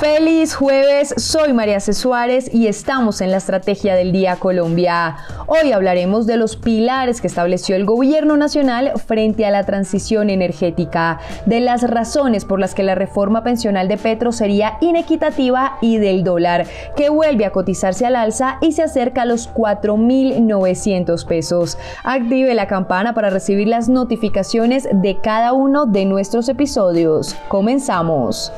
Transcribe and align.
Feliz 0.00 0.54
jueves, 0.54 1.12
soy 1.18 1.52
María 1.52 1.78
C. 1.78 1.92
Suárez 1.92 2.48
y 2.54 2.68
estamos 2.68 3.20
en 3.20 3.30
la 3.30 3.36
Estrategia 3.36 3.94
del 3.94 4.12
Día 4.12 4.36
Colombia. 4.36 5.18
Hoy 5.46 5.72
hablaremos 5.72 6.26
de 6.26 6.38
los 6.38 6.56
pilares 6.56 7.20
que 7.20 7.26
estableció 7.26 7.76
el 7.76 7.84
gobierno 7.84 8.38
nacional 8.38 8.92
frente 9.06 9.44
a 9.44 9.50
la 9.50 9.66
transición 9.66 10.30
energética, 10.30 11.20
de 11.44 11.60
las 11.60 11.82
razones 11.82 12.46
por 12.46 12.60
las 12.60 12.74
que 12.74 12.82
la 12.82 12.94
reforma 12.94 13.44
pensional 13.44 13.88
de 13.88 13.98
Petro 13.98 14.32
sería 14.32 14.78
inequitativa 14.80 15.76
y 15.82 15.98
del 15.98 16.24
dólar, 16.24 16.66
que 16.96 17.10
vuelve 17.10 17.44
a 17.44 17.52
cotizarse 17.52 18.06
al 18.06 18.16
alza 18.16 18.56
y 18.62 18.72
se 18.72 18.82
acerca 18.82 19.22
a 19.22 19.26
los 19.26 19.52
4.900 19.52 21.26
pesos. 21.26 21.76
Active 22.04 22.54
la 22.54 22.68
campana 22.68 23.12
para 23.12 23.28
recibir 23.28 23.68
las 23.68 23.90
notificaciones 23.90 24.88
de 24.90 25.18
cada 25.20 25.52
uno 25.52 25.84
de 25.84 26.06
nuestros 26.06 26.48
episodios. 26.48 27.36
Comenzamos. 27.48 28.50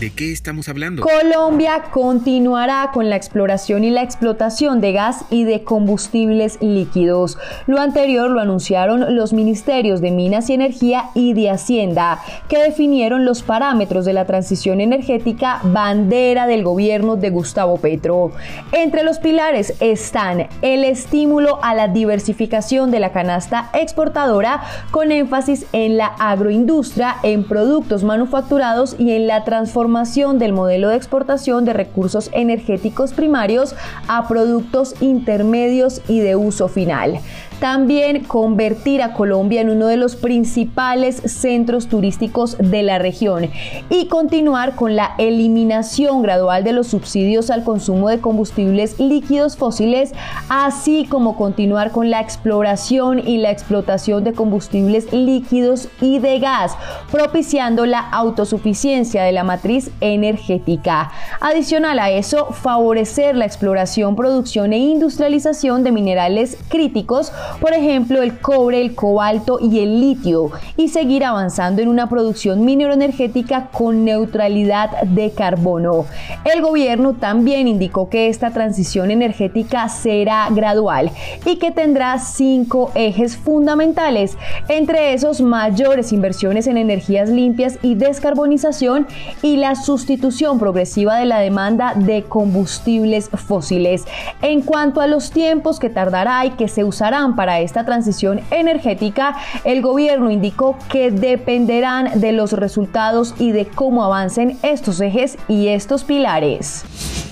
¿De 0.00 0.10
qué 0.10 0.32
estamos 0.32 0.68
hablando? 0.68 0.87
Colombia 0.96 1.84
continuará 1.90 2.90
con 2.92 3.10
la 3.10 3.16
exploración 3.16 3.84
y 3.84 3.90
la 3.90 4.02
explotación 4.02 4.80
de 4.80 4.92
gas 4.92 5.24
y 5.30 5.44
de 5.44 5.62
combustibles 5.62 6.58
líquidos. 6.62 7.36
Lo 7.66 7.80
anterior 7.80 8.30
lo 8.30 8.40
anunciaron 8.40 9.14
los 9.14 9.32
ministerios 9.32 10.00
de 10.00 10.10
Minas 10.10 10.48
y 10.48 10.54
Energía 10.54 11.10
y 11.14 11.34
de 11.34 11.50
Hacienda, 11.50 12.20
que 12.48 12.62
definieron 12.62 13.24
los 13.24 13.42
parámetros 13.42 14.04
de 14.04 14.12
la 14.12 14.24
transición 14.24 14.80
energética 14.80 15.60
bandera 15.64 16.46
del 16.46 16.64
gobierno 16.64 17.16
de 17.16 17.30
Gustavo 17.30 17.76
Petro. 17.76 18.32
Entre 18.72 19.02
los 19.02 19.18
pilares 19.18 19.74
están 19.80 20.48
el 20.62 20.84
estímulo 20.84 21.58
a 21.62 21.74
la 21.74 21.88
diversificación 21.88 22.90
de 22.90 23.00
la 23.00 23.12
canasta 23.12 23.70
exportadora 23.74 24.62
con 24.90 25.12
énfasis 25.12 25.66
en 25.72 25.96
la 25.98 26.06
agroindustria, 26.06 27.16
en 27.22 27.44
productos 27.44 28.04
manufacturados 28.04 28.96
y 28.98 29.12
en 29.12 29.26
la 29.26 29.44
transformación 29.44 30.38
del 30.38 30.52
modelo 30.52 30.77
de 30.86 30.94
exportación 30.94 31.64
de 31.64 31.72
recursos 31.72 32.30
energéticos 32.32 33.12
primarios 33.12 33.74
a 34.06 34.28
productos 34.28 34.94
intermedios 35.00 36.00
y 36.06 36.20
de 36.20 36.36
uso 36.36 36.68
final. 36.68 37.18
También 37.60 38.22
convertir 38.22 39.02
a 39.02 39.14
Colombia 39.14 39.60
en 39.60 39.70
uno 39.70 39.88
de 39.88 39.96
los 39.96 40.14
principales 40.14 41.16
centros 41.26 41.88
turísticos 41.88 42.56
de 42.58 42.84
la 42.84 42.98
región 42.98 43.50
y 43.90 44.06
continuar 44.06 44.76
con 44.76 44.94
la 44.94 45.14
eliminación 45.18 46.22
gradual 46.22 46.62
de 46.62 46.72
los 46.72 46.86
subsidios 46.86 47.50
al 47.50 47.64
consumo 47.64 48.10
de 48.10 48.20
combustibles 48.20 49.00
líquidos 49.00 49.56
fósiles, 49.56 50.12
así 50.48 51.06
como 51.06 51.36
continuar 51.36 51.90
con 51.90 52.10
la 52.10 52.20
exploración 52.20 53.18
y 53.18 53.38
la 53.38 53.50
explotación 53.50 54.22
de 54.22 54.34
combustibles 54.34 55.12
líquidos 55.12 55.88
y 56.00 56.20
de 56.20 56.38
gas, 56.38 56.76
propiciando 57.10 57.86
la 57.86 58.00
autosuficiencia 58.00 59.24
de 59.24 59.32
la 59.32 59.42
matriz 59.42 59.90
energética. 60.00 61.10
Adicional 61.40 61.98
a 61.98 62.10
eso, 62.10 62.52
favorecer 62.52 63.34
la 63.34 63.46
exploración, 63.46 64.14
producción 64.14 64.72
e 64.72 64.78
industrialización 64.78 65.82
de 65.82 65.90
minerales 65.90 66.56
críticos 66.68 67.32
por 67.60 67.72
ejemplo 67.72 68.22
el 68.22 68.38
cobre, 68.38 68.80
el 68.80 68.94
cobalto 68.94 69.58
y 69.60 69.80
el 69.80 70.00
litio, 70.00 70.50
y 70.76 70.88
seguir 70.88 71.24
avanzando 71.24 71.82
en 71.82 71.88
una 71.88 72.08
producción 72.08 72.64
mineroenergética 72.64 73.68
con 73.72 74.04
neutralidad 74.04 75.02
de 75.02 75.30
carbono. 75.32 76.06
El 76.44 76.62
gobierno 76.62 77.14
también 77.14 77.68
indicó 77.68 78.08
que 78.08 78.28
esta 78.28 78.50
transición 78.50 79.10
energética 79.10 79.88
será 79.88 80.48
gradual 80.50 81.10
y 81.44 81.56
que 81.56 81.70
tendrá 81.70 82.18
cinco 82.18 82.90
ejes 82.94 83.36
fundamentales, 83.36 84.36
entre 84.68 85.14
esos 85.14 85.40
mayores 85.40 86.12
inversiones 86.12 86.66
en 86.66 86.76
energías 86.76 87.28
limpias 87.28 87.78
y 87.82 87.94
descarbonización 87.94 89.06
y 89.42 89.56
la 89.56 89.74
sustitución 89.74 90.58
progresiva 90.58 91.16
de 91.16 91.26
la 91.26 91.40
demanda 91.40 91.94
de 91.94 92.22
combustibles 92.24 93.30
fósiles. 93.30 94.04
En 94.42 94.62
cuanto 94.62 95.00
a 95.00 95.06
los 95.06 95.30
tiempos 95.30 95.78
que 95.78 95.90
tardará 95.90 96.44
y 96.46 96.50
que 96.50 96.68
se 96.68 96.84
usarán 96.84 97.36
para 97.38 97.60
esta 97.60 97.84
transición 97.84 98.40
energética, 98.50 99.36
el 99.62 99.80
gobierno 99.80 100.28
indicó 100.28 100.76
que 100.90 101.12
dependerán 101.12 102.20
de 102.20 102.32
los 102.32 102.50
resultados 102.50 103.36
y 103.38 103.52
de 103.52 103.64
cómo 103.64 104.02
avancen 104.02 104.58
estos 104.64 105.00
ejes 105.00 105.38
y 105.46 105.68
estos 105.68 106.02
pilares. 106.02 106.82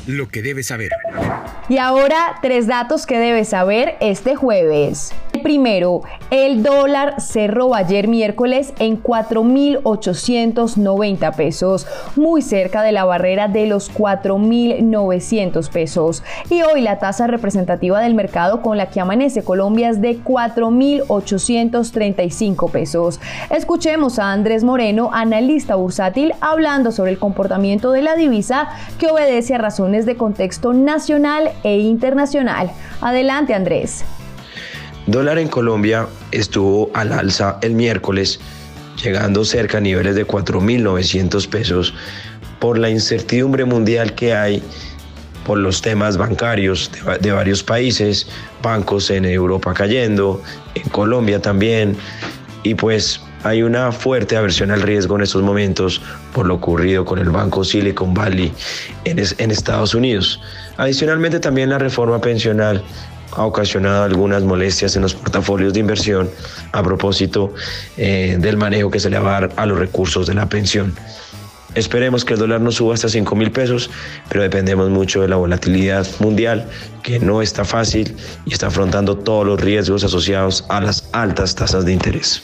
Lo 0.07 0.29
que 0.29 0.43
debes 0.43 0.69
saber. 0.69 0.93
Y 1.69 1.79
ahora 1.79 2.37
tres 2.41 2.69
datos 2.69 3.05
que 3.05 3.19
debes 3.19 3.49
saber 3.49 3.97
este 3.99 4.37
jueves. 4.37 5.13
Primero, 5.47 6.03
el 6.33 6.65
dólar 6.65 7.21
cerró 7.21 7.77
ayer 7.77 8.09
miércoles 8.09 8.73
en 8.81 9.01
4.890 9.01 11.37
pesos, 11.37 11.87
muy 12.17 12.43
cerca 12.43 12.83
de 12.83 12.91
la 12.91 13.05
barrera 13.05 13.47
de 13.47 13.69
los 13.69 13.95
4.900 13.95 15.71
pesos. 15.71 16.25
Y 16.51 16.63
hoy 16.63 16.81
la 16.81 16.99
tasa 16.99 17.29
representativa 17.29 18.01
del 18.01 18.17
mercado 18.17 18.61
con 18.61 18.77
la 18.77 18.91
que 18.91 18.99
amanece 18.99 19.45
Colombia 19.45 19.89
es 19.89 20.01
de 20.01 20.19
4.835 20.19 22.69
pesos. 22.69 23.21
Escuchemos 23.49 24.19
a 24.19 24.33
Andrés 24.33 24.65
Moreno, 24.65 25.11
analista 25.13 25.77
bursátil, 25.77 26.33
hablando 26.41 26.91
sobre 26.91 27.13
el 27.13 27.21
comportamiento 27.21 27.93
de 27.93 28.03
la 28.03 28.17
divisa 28.17 28.71
que 28.99 29.13
obedece 29.13 29.55
a 29.55 29.59
razones 29.59 30.07
de 30.07 30.17
contexto 30.17 30.73
nacional 30.73 31.53
e 31.63 31.79
internacional. 31.79 32.73
Adelante, 33.01 33.55
Andrés. 33.55 34.05
Dólar 35.07 35.39
en 35.39 35.47
Colombia 35.47 36.09
estuvo 36.33 36.91
al 36.93 37.13
alza 37.13 37.59
el 37.63 37.75
miércoles, 37.75 38.41
llegando 39.03 39.45
cerca 39.45 39.79
a 39.79 39.81
niveles 39.81 40.17
de 40.17 40.27
4.900 40.27 41.49
pesos 41.49 41.95
por 42.59 42.77
la 42.77 42.91
incertidumbre 42.91 43.65
mundial 43.65 44.15
que 44.17 44.35
hay 44.35 44.61
por 45.47 45.59
los 45.59 45.81
temas 45.81 46.17
bancarios 46.17 46.91
de, 47.21 47.31
varios 47.31 47.63
países, 47.63 48.27
bancos 48.63 49.11
en 49.11 49.25
Europa 49.27 49.73
cayendo, 49.75 50.43
en 50.75 50.89
Colombia 50.89 51.41
también, 51.41 51.97
y 52.65 52.75
pues 52.75 53.21
hay 53.45 53.63
una 53.63 53.93
fuerte 53.93 54.37
aversión 54.37 54.73
al 54.73 54.83
riesgo 54.83 55.15
en 55.15 55.23
estos 55.23 55.43
momentos 55.43 56.03
por 56.35 56.47
lo 56.47 56.55
ocurrido 56.55 57.05
con 57.05 57.21
el 57.21 57.31
banco 57.31 57.63
Silicon 57.63 58.13
Valley 58.13 58.53
en, 59.05 59.23
en 59.39 59.51
Estados 59.53 59.95
Unidos. 59.95 60.41
Adicionalmente 60.79 61.39
también 61.39 61.71
la 61.71 61.79
reforma 61.79 62.21
pensional 62.21 62.83
ha 63.33 63.45
ocasionado 63.45 64.05
algunas 64.05 64.43
molestias 64.43 64.97
en 64.97 65.03
los 65.03 65.15
portafolios 65.15 65.73
de 65.73 65.81
inversión 65.81 66.31
a 66.73 66.83
propósito 66.83 67.53
eh, 67.97 68.37
del 68.39 68.57
manejo 68.57 68.91
que 68.91 69.01
se 69.01 69.11
le 69.11 69.19
va 69.19 69.37
a 69.37 69.41
dar 69.41 69.53
a 69.57 69.67
los 69.67 69.79
recursos 69.79 70.27
de 70.27 70.35
la 70.35 70.49
pensión. 70.49 70.95
Esperemos 71.75 72.25
que 72.25 72.33
el 72.33 72.39
dólar 72.39 72.63
no 72.63 72.73
suba 72.73 72.95
hasta 72.95 73.11
5 73.11 73.37
mil 73.37 73.51
pesos, 73.51 73.91
pero 74.31 74.43
dependemos 74.43 74.89
mucho 74.89 75.21
de 75.21 75.29
la 75.29 75.37
volatilidad 75.37 76.07
mundial, 76.21 76.67
que 77.03 77.19
no 77.19 77.43
está 77.43 77.67
fácil 77.67 78.17
y 78.47 78.55
está 78.55 78.69
afrontando 78.69 79.19
todos 79.19 79.47
los 79.47 79.61
riesgos 79.61 80.03
asociados 80.03 80.65
a 80.71 80.81
las 80.81 81.07
altas 81.13 81.55
tasas 81.55 81.85
de 81.85 81.93
interés. 81.93 82.43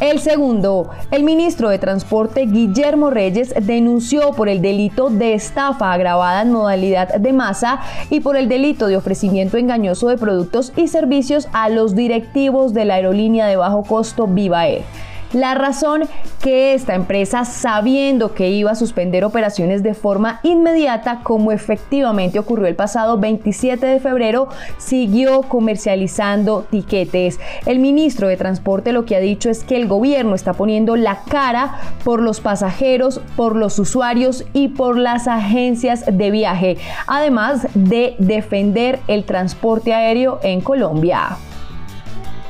El 0.00 0.18
segundo, 0.18 0.88
el 1.10 1.24
ministro 1.24 1.68
de 1.68 1.78
Transporte 1.78 2.46
Guillermo 2.46 3.10
Reyes 3.10 3.52
denunció 3.60 4.30
por 4.32 4.48
el 4.48 4.62
delito 4.62 5.10
de 5.10 5.34
estafa 5.34 5.92
agravada 5.92 6.40
en 6.40 6.52
modalidad 6.52 7.16
de 7.16 7.34
masa 7.34 7.80
y 8.08 8.20
por 8.20 8.38
el 8.38 8.48
delito 8.48 8.86
de 8.86 8.96
ofrecimiento 8.96 9.58
engañoso 9.58 10.08
de 10.08 10.16
productos 10.16 10.72
y 10.74 10.88
servicios 10.88 11.48
a 11.52 11.68
los 11.68 11.94
directivos 11.94 12.72
de 12.72 12.86
la 12.86 12.94
aerolínea 12.94 13.46
de 13.46 13.56
bajo 13.56 13.82
costo 13.82 14.26
Viva 14.26 14.66
Air. 14.66 14.84
La 15.32 15.54
razón 15.54 16.08
que 16.42 16.74
esta 16.74 16.96
empresa, 16.96 17.44
sabiendo 17.44 18.34
que 18.34 18.50
iba 18.50 18.72
a 18.72 18.74
suspender 18.74 19.24
operaciones 19.24 19.84
de 19.84 19.94
forma 19.94 20.40
inmediata, 20.42 21.20
como 21.22 21.52
efectivamente 21.52 22.40
ocurrió 22.40 22.66
el 22.66 22.74
pasado 22.74 23.16
27 23.16 23.86
de 23.86 24.00
febrero, 24.00 24.48
siguió 24.78 25.42
comercializando 25.42 26.66
tiquetes. 26.68 27.38
El 27.64 27.78
ministro 27.78 28.26
de 28.26 28.36
Transporte 28.36 28.90
lo 28.90 29.04
que 29.04 29.14
ha 29.14 29.20
dicho 29.20 29.50
es 29.50 29.62
que 29.62 29.76
el 29.76 29.86
gobierno 29.86 30.34
está 30.34 30.54
poniendo 30.54 30.96
la 30.96 31.20
cara 31.28 31.78
por 32.02 32.20
los 32.20 32.40
pasajeros, 32.40 33.20
por 33.36 33.54
los 33.54 33.78
usuarios 33.78 34.44
y 34.52 34.68
por 34.68 34.98
las 34.98 35.28
agencias 35.28 36.04
de 36.10 36.30
viaje, 36.32 36.76
además 37.06 37.68
de 37.74 38.16
defender 38.18 38.98
el 39.06 39.22
transporte 39.22 39.94
aéreo 39.94 40.40
en 40.42 40.60
Colombia. 40.60 41.36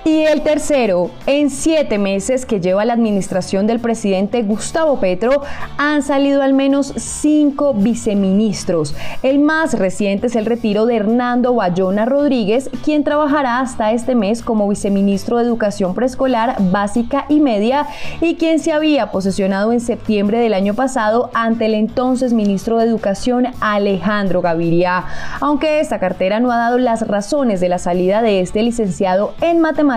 Y 0.02 0.23
el 0.23 0.41
tercero, 0.41 1.11
en 1.26 1.50
siete 1.50 1.99
meses 1.99 2.47
que 2.47 2.58
lleva 2.58 2.87
la 2.87 2.94
administración 2.94 3.67
del 3.67 3.81
presidente 3.81 4.43
Gustavo 4.43 4.99
Petro, 4.99 5.43
han 5.76 6.02
salido 6.02 6.43
al 6.43 6.55
menos 6.55 6.94
cinco 6.97 7.75
viceministros. 7.75 8.94
El 9.23 9.41
más 9.41 9.79
reciente 9.79 10.29
es 10.29 10.37
el 10.37 10.47
retiro 10.47 10.87
de 10.87 10.97
Hernando 10.97 11.52
Bayona 11.52 12.06
Rodríguez, 12.06 12.70
quien 12.82 13.05
trabajará 13.05 13.61
hasta 13.61 13.93
este 13.93 14.14
mes 14.14 14.43
como 14.43 14.67
viceministro 14.69 15.37
de 15.37 15.44
Educación 15.44 15.94
Preescolar, 15.94 16.56
Básica 16.58 17.26
y 17.29 17.41
Media, 17.41 17.87
y 18.23 18.37
quien 18.37 18.58
se 18.58 18.73
había 18.73 19.11
posesionado 19.11 19.70
en 19.70 19.81
septiembre 19.81 20.38
del 20.38 20.55
año 20.55 20.73
pasado 20.73 21.31
ante 21.35 21.67
el 21.67 21.75
entonces 21.75 22.32
ministro 22.32 22.79
de 22.79 22.87
Educación 22.87 23.49
Alejandro 23.61 24.41
Gaviria. 24.41 25.05
Aunque 25.41 25.81
esta 25.81 25.99
cartera 25.99 26.41
no 26.41 26.50
ha 26.50 26.56
dado 26.56 26.79
las 26.79 27.06
razones 27.06 27.61
de 27.61 27.69
la 27.69 27.79
salida 27.79 28.23
de 28.23 28.41
este 28.41 28.62
licenciado 28.62 29.35
en 29.43 29.61
matemáticas, 29.61 29.90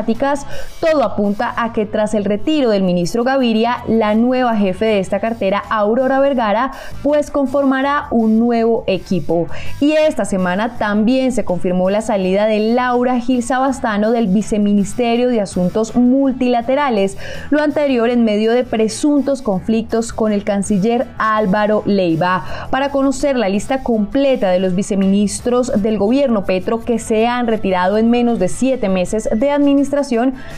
todo 0.79 1.03
apunta 1.03 1.53
a 1.55 1.73
que 1.73 1.85
tras 1.85 2.13
el 2.13 2.25
retiro 2.25 2.69
del 2.69 2.83
ministro 2.83 3.23
Gaviria, 3.23 3.83
la 3.87 4.15
nueva 4.15 4.55
jefe 4.55 4.85
de 4.85 4.99
esta 4.99 5.19
cartera, 5.19 5.63
Aurora 5.69 6.19
Vergara, 6.19 6.71
pues 7.01 7.31
conformará 7.31 8.07
un 8.11 8.39
nuevo 8.39 8.83
equipo. 8.87 9.47
Y 9.79 9.93
esta 9.93 10.25
semana 10.25 10.77
también 10.77 11.31
se 11.31 11.45
confirmó 11.45 11.89
la 11.89 12.01
salida 12.01 12.45
de 12.45 12.59
Laura 12.59 13.19
Gil 13.19 13.43
Sabastano 13.43 14.11
del 14.11 14.27
Viceministerio 14.27 15.29
de 15.29 15.41
Asuntos 15.41 15.95
Multilaterales, 15.95 17.17
lo 17.49 17.61
anterior 17.61 18.09
en 18.09 18.23
medio 18.23 18.51
de 18.51 18.63
presuntos 18.63 19.41
conflictos 19.41 20.13
con 20.13 20.31
el 20.31 20.43
canciller 20.43 21.07
Álvaro 21.17 21.83
Leiva. 21.85 22.43
Para 22.69 22.89
conocer 22.89 23.37
la 23.37 23.49
lista 23.49 23.83
completa 23.83 24.49
de 24.49 24.59
los 24.59 24.75
viceministros 24.75 25.81
del 25.81 25.97
gobierno 25.97 26.45
Petro 26.45 26.81
que 26.81 26.99
se 26.99 27.27
han 27.27 27.47
retirado 27.47 27.97
en 27.97 28.09
menos 28.09 28.39
de 28.39 28.47
siete 28.47 28.89
meses 28.89 29.29
de 29.33 29.51
administración, 29.51 29.82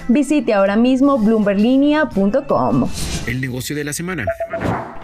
visite 0.07 0.53
ahora 0.53 0.75
mismo 0.75 1.17
bloomberlinia.com. 1.17 2.87
El 3.27 3.41
negocio 3.41 3.75
de 3.75 3.83
la 3.83 3.93
semana. 3.93 4.25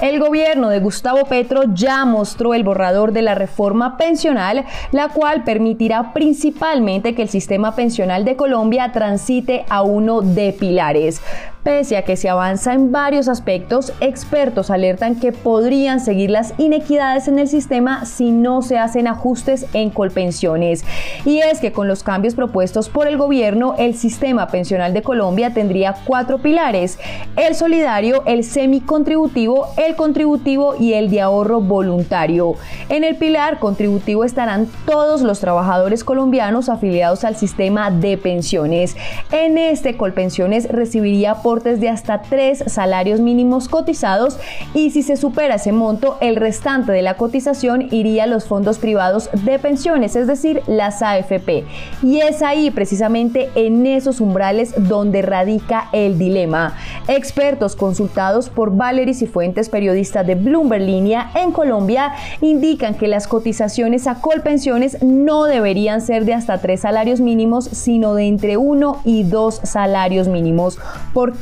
El 0.01 0.19
gobierno 0.19 0.69
de 0.69 0.79
Gustavo 0.79 1.25
Petro 1.25 1.63
ya 1.73 2.06
mostró 2.06 2.53
el 2.53 2.63
borrador 2.63 3.12
de 3.12 3.21
la 3.21 3.35
reforma 3.35 3.97
pensional, 3.97 4.65
la 4.91 5.09
cual 5.09 5.44
permitirá 5.44 6.13
principalmente 6.13 7.13
que 7.13 7.21
el 7.21 7.29
sistema 7.29 7.75
pensional 7.75 8.25
de 8.25 8.35
Colombia 8.35 8.91
transite 8.91 9.65
a 9.69 9.83
uno 9.83 10.21
de 10.21 10.53
pilares. 10.53 11.21
Pese 11.63 11.96
a 11.96 12.02
que 12.02 12.16
se 12.16 12.28
avanza 12.28 12.74
en 12.74 12.92
varios 12.92 13.28
aspectos, 13.28 13.94
expertos 14.00 14.72
alertan 14.72 15.19
que 15.19 15.31
podrían 15.31 16.00
seguir 16.00 16.31
las 16.31 16.56
inequidades 16.58 17.28
en 17.28 17.38
el 17.38 17.48
sistema 17.48 18.06
si 18.06 18.31
no 18.31 18.63
se 18.63 18.80
hacen 18.80 19.06
ajustes 19.06 19.68
en 19.74 19.92
colpensiones. 19.92 20.84
Y 21.24 21.38
es 21.38 21.60
que 21.60 21.72
con 21.72 21.88
los 21.88 22.02
cambios 22.02 22.34
propuestos 22.34 22.90
por 22.90 23.08
el 23.08 23.16
gobierno, 23.16 23.75
el 23.78 23.94
sistema 23.94 24.48
pensional 24.48 24.92
de 24.96 25.04
Colombia 25.04 25.54
tendría 25.54 25.98
cuatro 26.04 26.40
pilares, 26.40 26.98
el 27.36 27.54
solidario, 27.54 28.24
el 28.25 28.44
semicontributivo, 28.44 29.68
el 29.78 29.96
contributivo 29.96 30.75
y 30.80 30.94
el 30.94 31.12
de 31.12 31.22
ahorro 31.22 31.62
voluntario. 31.62 32.56
En 32.90 33.04
el 33.04 33.18
pilar 33.18 33.60
contributivo 33.60 34.24
estarán 34.24 34.68
todos 34.88 35.22
los 35.22 35.40
trabajadores 35.40 36.04
colombianos 36.04 36.69
afiliados 36.69 37.24
al 37.24 37.36
sistema 37.36 37.92
de 37.92 38.18
pensiones. 38.18 38.98
En 39.31 39.60
este 39.60 39.96
Colpensiones 39.96 40.68
recibiría 40.68 41.36
por 41.36 41.50
de 41.59 41.89
hasta 41.89 42.21
tres 42.21 42.63
salarios 42.68 43.19
mínimos 43.19 43.68
cotizados 43.68 44.39
y 44.74 44.92
si 44.92 45.03
se 45.03 45.18
supera 45.18 45.56
ese 45.56 45.74
monto, 45.74 46.18
el 46.21 46.38
restante 46.38 46.94
de 46.94 47.01
la 47.01 47.15
cotización 47.15 47.89
iría 47.92 48.24
a 48.24 48.27
los 48.27 48.45
fondos 48.45 48.80
privados 48.80 49.30
de 49.33 49.59
pensiones, 49.59 50.15
es 50.15 50.27
decir, 50.27 50.62
las 50.68 51.01
AFP. 51.01 51.65
Y 52.01 52.21
es 52.21 52.42
ahí 52.42 52.71
precisamente 52.71 53.50
en 53.56 53.86
esos 53.86 54.21
umbrales 54.21 54.74
donde 54.77 55.21
radica 55.21 55.89
el 55.92 56.18
dilema. 56.18 56.77
Expertos 57.09 57.75
consultados 57.75 58.50
por 58.50 58.75
Valery 58.75 59.13
Fuentes, 59.13 59.68
periodista 59.68 60.24
de 60.24 60.36
Bloomberg 60.36 60.83
Línea 60.83 61.31
en 61.36 61.51
Colombia, 61.51 62.13
indican 62.39 62.95
que 62.95 63.09
las 63.09 63.27
cotizaciones 63.27 64.07
a 64.07 64.21
Colpensiones 64.21 65.03
no 65.03 65.44
deberían 65.44 66.00
ser 66.00 66.24
de 66.24 66.33
hasta 66.33 66.59
tres 66.59 66.81
salarios 66.81 67.19
mínimos, 67.19 67.65
sino 67.65 68.15
de 68.15 68.27
entre 68.27 68.56
uno 68.56 69.01
y 69.03 69.24
dos 69.24 69.59
salarios 69.63 70.30
mínimos. 70.30 70.80
¿Por 71.13 71.38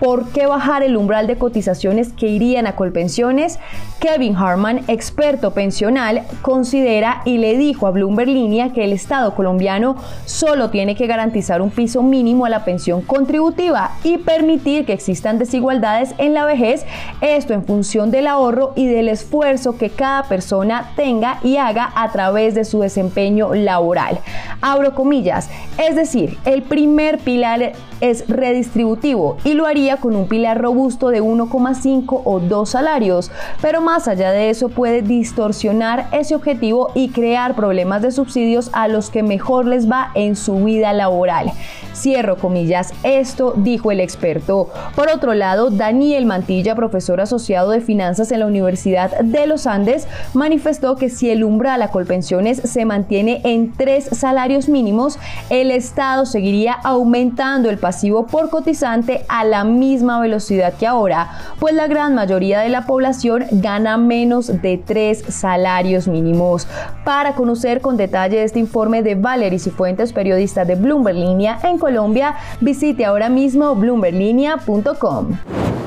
¿Por 0.00 0.28
qué 0.32 0.46
bajar 0.46 0.82
el 0.82 0.96
umbral 0.96 1.26
de 1.26 1.38
cotizaciones 1.38 2.12
que 2.12 2.26
irían 2.26 2.66
a 2.66 2.76
Colpensiones? 2.76 3.58
Kevin 4.00 4.36
Harman, 4.36 4.82
experto 4.88 5.52
pensional, 5.52 6.22
considera 6.42 7.22
y 7.24 7.38
le 7.38 7.56
dijo 7.56 7.86
a 7.86 7.90
Bloomberg 7.90 8.28
Línea 8.28 8.72
que 8.72 8.84
el 8.84 8.92
Estado 8.92 9.34
colombiano 9.34 9.96
solo 10.26 10.68
tiene 10.70 10.94
que 10.94 11.06
garantizar 11.06 11.62
un 11.62 11.70
piso 11.70 12.02
mínimo 12.02 12.44
a 12.44 12.50
la 12.50 12.64
pensión 12.64 13.02
contributiva 13.02 13.92
y 14.02 14.18
permitir 14.18 14.84
que 14.84 14.92
existan 14.92 15.38
desigualdades 15.38 16.14
en 16.18 16.34
la 16.34 16.44
vejez, 16.44 16.84
esto 17.20 17.54
en 17.54 17.64
función 17.64 18.10
del 18.10 18.26
ahorro 18.26 18.72
y 18.76 18.86
del 18.86 19.08
esfuerzo 19.08 19.78
que 19.78 19.90
cada 19.90 20.24
persona 20.24 20.92
tenga 20.96 21.38
y 21.42 21.56
haga 21.56 21.92
a 21.94 22.10
través 22.12 22.54
de 22.54 22.64
su 22.64 22.80
desempeño 22.80 23.54
laboral. 23.54 24.18
Abro 24.60 24.94
comillas, 24.94 25.48
es 25.78 25.96
decir, 25.96 26.36
el 26.44 26.62
primer 26.62 27.18
pilar 27.18 27.72
es 28.00 28.28
redistributivo 28.28 29.33
y 29.42 29.54
lo 29.54 29.66
haría 29.66 29.96
con 29.96 30.14
un 30.16 30.28
pilar 30.28 30.60
robusto 30.60 31.08
de 31.08 31.22
1,5 31.22 32.22
o 32.24 32.40
2 32.40 32.68
salarios, 32.68 33.30
pero 33.60 33.80
más 33.80 34.08
allá 34.08 34.30
de 34.30 34.50
eso 34.50 34.68
puede 34.68 35.02
distorsionar 35.02 36.08
ese 36.12 36.34
objetivo 36.34 36.90
y 36.94 37.08
crear 37.08 37.56
problemas 37.56 38.02
de 38.02 38.12
subsidios 38.12 38.70
a 38.72 38.88
los 38.88 39.10
que 39.10 39.22
mejor 39.22 39.66
les 39.66 39.90
va 39.90 40.10
en 40.14 40.36
su 40.36 40.64
vida 40.64 40.92
laboral. 40.92 41.52
Cierro 41.94 42.36
comillas, 42.36 42.92
esto 43.04 43.54
dijo 43.56 43.92
el 43.92 44.00
experto. 44.00 44.68
Por 44.96 45.08
otro 45.08 45.32
lado, 45.34 45.70
Daniel 45.70 46.26
Mantilla, 46.26 46.74
profesor 46.74 47.20
asociado 47.20 47.70
de 47.70 47.80
finanzas 47.80 48.32
en 48.32 48.40
la 48.40 48.46
Universidad 48.46 49.16
de 49.20 49.46
los 49.46 49.66
Andes, 49.66 50.08
manifestó 50.34 50.96
que 50.96 51.08
si 51.08 51.30
el 51.30 51.44
umbral 51.44 51.82
a 51.82 51.88
colpensiones 51.88 52.58
se 52.58 52.84
mantiene 52.84 53.40
en 53.44 53.72
tres 53.72 54.08
salarios 54.12 54.68
mínimos, 54.68 55.18
el 55.50 55.70
Estado 55.70 56.26
seguiría 56.26 56.72
aumentando 56.72 57.70
el 57.70 57.78
pasivo 57.78 58.26
por 58.26 58.50
cotizante 58.50 59.23
a 59.28 59.44
la 59.44 59.64
misma 59.64 60.20
velocidad 60.20 60.74
que 60.74 60.86
ahora, 60.86 61.30
pues 61.58 61.74
la 61.74 61.86
gran 61.86 62.14
mayoría 62.14 62.60
de 62.60 62.68
la 62.68 62.86
población 62.86 63.44
gana 63.50 63.96
menos 63.96 64.62
de 64.62 64.78
tres 64.78 65.24
salarios 65.28 66.08
mínimos. 66.08 66.66
Para 67.04 67.34
conocer 67.34 67.80
con 67.80 67.96
detalle 67.96 68.42
este 68.42 68.58
informe 68.58 69.02
de 69.02 69.14
Valery 69.14 69.58
Cifuentes, 69.58 70.12
periodista 70.12 70.64
de 70.64 70.74
Bloomberg 70.74 71.16
Línea 71.16 71.58
en 71.62 71.78
Colombia, 71.78 72.34
visite 72.60 73.04
ahora 73.04 73.28
mismo 73.28 73.74
bloomberlinia.com. 73.74 75.38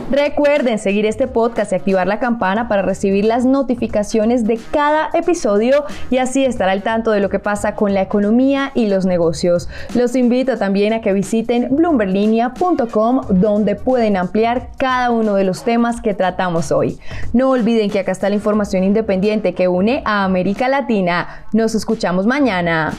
Recuerden 0.09 0.79
seguir 0.79 1.05
este 1.05 1.27
podcast 1.27 1.73
y 1.73 1.75
activar 1.75 2.07
la 2.07 2.19
campana 2.19 2.69
para 2.69 2.81
recibir 2.81 3.25
las 3.25 3.45
notificaciones 3.45 4.45
de 4.45 4.57
cada 4.71 5.09
episodio 5.13 5.83
y 6.09 6.17
así 6.17 6.45
estar 6.45 6.69
al 6.69 6.81
tanto 6.81 7.11
de 7.11 7.19
lo 7.19 7.29
que 7.29 7.39
pasa 7.39 7.75
con 7.75 7.93
la 7.93 8.03
economía 8.03 8.71
y 8.73 8.87
los 8.87 9.05
negocios. 9.05 9.67
Los 9.95 10.15
invito 10.15 10.57
también 10.57 10.93
a 10.93 11.01
que 11.01 11.11
visiten 11.11 11.75
bloomberlinia.com 11.75 13.21
donde 13.29 13.75
pueden 13.75 14.17
ampliar 14.17 14.69
cada 14.77 15.11
uno 15.11 15.35
de 15.35 15.43
los 15.43 15.63
temas 15.63 16.01
que 16.01 16.13
tratamos 16.13 16.71
hoy. 16.71 16.99
No 17.33 17.49
olviden 17.49 17.89
que 17.89 17.99
acá 17.99 18.11
está 18.11 18.29
la 18.29 18.35
información 18.35 18.83
independiente 18.83 19.53
que 19.53 19.67
une 19.67 20.01
a 20.05 20.23
América 20.23 20.67
Latina. 20.67 21.45
Nos 21.53 21.75
escuchamos 21.75 22.25
mañana. 22.25 22.93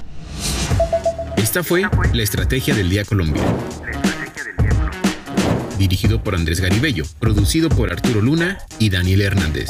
Esta 1.36 1.62
fue 1.62 1.82
la 2.12 2.22
Estrategia 2.22 2.74
del 2.74 2.88
Día 2.90 3.04
Colombia 3.04 3.42
dirigido 5.78 6.22
por 6.22 6.34
Andrés 6.34 6.60
Garibello, 6.60 7.04
producido 7.18 7.68
por 7.68 7.90
Arturo 7.90 8.20
Luna 8.20 8.58
y 8.78 8.90
Daniel 8.90 9.22
Hernández. 9.22 9.68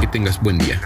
Que 0.00 0.06
tengas 0.08 0.40
buen 0.42 0.58
día. 0.58 0.80